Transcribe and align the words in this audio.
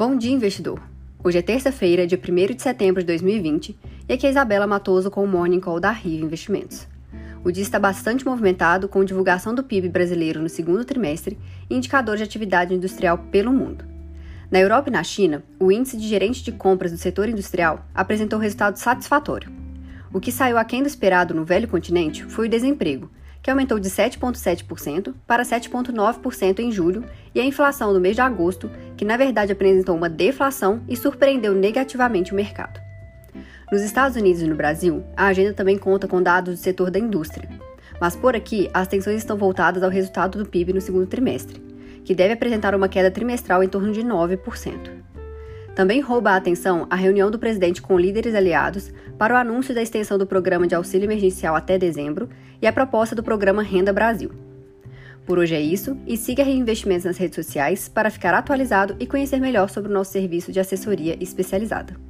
Bom 0.00 0.16
dia, 0.16 0.32
investidor! 0.32 0.80
Hoje 1.22 1.36
é 1.36 1.42
terça-feira, 1.42 2.06
dia 2.06 2.18
1 2.18 2.54
de 2.54 2.62
setembro 2.62 3.02
de 3.02 3.06
2020, 3.08 3.78
e 4.08 4.12
aqui 4.14 4.26
é 4.26 4.30
Isabela 4.30 4.66
Matoso 4.66 5.10
com 5.10 5.22
o 5.22 5.28
Morning 5.28 5.60
Call 5.60 5.78
da 5.78 5.90
Riva 5.90 6.24
Investimentos. 6.24 6.88
O 7.44 7.52
dia 7.52 7.62
está 7.62 7.78
bastante 7.78 8.24
movimentado 8.24 8.88
com 8.88 9.04
divulgação 9.04 9.54
do 9.54 9.62
PIB 9.62 9.90
brasileiro 9.90 10.40
no 10.40 10.48
segundo 10.48 10.86
trimestre 10.86 11.38
e 11.68 11.76
indicadores 11.76 12.18
de 12.18 12.24
atividade 12.24 12.72
industrial 12.72 13.18
pelo 13.30 13.52
mundo. 13.52 13.84
Na 14.50 14.58
Europa 14.58 14.88
e 14.88 14.92
na 14.92 15.04
China, 15.04 15.44
o 15.58 15.70
índice 15.70 15.98
de 15.98 16.08
gerente 16.08 16.42
de 16.42 16.50
compras 16.50 16.92
do 16.92 16.96
setor 16.96 17.28
industrial 17.28 17.84
apresentou 17.94 18.38
resultado 18.38 18.78
satisfatório. 18.78 19.52
O 20.14 20.18
que 20.18 20.32
saiu 20.32 20.56
aquém 20.56 20.80
do 20.80 20.88
esperado 20.88 21.34
no 21.34 21.44
velho 21.44 21.68
continente 21.68 22.24
foi 22.24 22.46
o 22.46 22.50
desemprego, 22.50 23.10
que 23.42 23.50
aumentou 23.50 23.78
de 23.78 23.88
7,7% 23.88 25.14
para 25.26 25.42
7,9% 25.42 26.58
em 26.58 26.70
julho, 26.70 27.04
e 27.34 27.40
a 27.40 27.44
inflação 27.44 27.92
no 27.92 28.00
mês 28.00 28.14
de 28.14 28.20
agosto, 28.20 28.70
que 28.96 29.04
na 29.04 29.16
verdade 29.16 29.52
apresentou 29.52 29.96
uma 29.96 30.08
deflação 30.08 30.82
e 30.88 30.96
surpreendeu 30.96 31.54
negativamente 31.54 32.32
o 32.32 32.36
mercado. 32.36 32.80
Nos 33.70 33.82
Estados 33.82 34.16
Unidos 34.16 34.42
e 34.42 34.46
no 34.46 34.56
Brasil, 34.56 35.04
a 35.16 35.26
agenda 35.26 35.52
também 35.52 35.78
conta 35.78 36.08
com 36.08 36.22
dados 36.22 36.54
do 36.54 36.60
setor 36.60 36.90
da 36.90 36.98
indústria. 36.98 37.48
Mas 38.00 38.16
por 38.16 38.34
aqui, 38.34 38.68
as 38.74 38.86
atenções 38.86 39.18
estão 39.18 39.36
voltadas 39.36 39.82
ao 39.82 39.90
resultado 39.90 40.38
do 40.38 40.48
PIB 40.48 40.72
no 40.72 40.80
segundo 40.80 41.06
trimestre, 41.06 41.62
que 42.04 42.14
deve 42.14 42.34
apresentar 42.34 42.74
uma 42.74 42.88
queda 42.88 43.10
trimestral 43.10 43.62
em 43.62 43.68
torno 43.68 43.92
de 43.92 44.02
9%. 44.02 45.09
Também 45.80 46.02
rouba 46.02 46.32
a 46.32 46.36
atenção 46.36 46.86
a 46.90 46.94
reunião 46.94 47.30
do 47.30 47.38
presidente 47.38 47.80
com 47.80 47.98
líderes 47.98 48.34
aliados 48.34 48.92
para 49.16 49.32
o 49.32 49.36
anúncio 49.38 49.74
da 49.74 49.80
extensão 49.80 50.18
do 50.18 50.26
programa 50.26 50.66
de 50.66 50.74
auxílio 50.74 51.06
emergencial 51.06 51.56
até 51.56 51.78
dezembro 51.78 52.28
e 52.60 52.66
a 52.66 52.72
proposta 52.72 53.16
do 53.16 53.22
programa 53.22 53.62
Renda 53.62 53.90
Brasil. 53.90 54.30
Por 55.24 55.38
hoje 55.38 55.54
é 55.54 55.60
isso 55.62 55.96
e 56.06 56.18
siga 56.18 56.44
Reinvestimentos 56.44 57.06
nas 57.06 57.16
redes 57.16 57.36
sociais 57.36 57.88
para 57.88 58.10
ficar 58.10 58.34
atualizado 58.34 58.94
e 59.00 59.06
conhecer 59.06 59.40
melhor 59.40 59.70
sobre 59.70 59.90
o 59.90 59.94
nosso 59.94 60.12
serviço 60.12 60.52
de 60.52 60.60
assessoria 60.60 61.16
especializada. 61.18 62.09